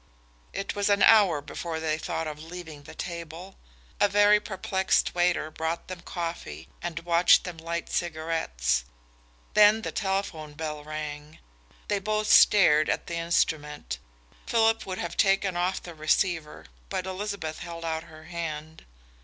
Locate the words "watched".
7.01-7.43